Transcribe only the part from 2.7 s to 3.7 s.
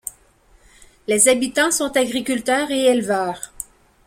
et éleveurs.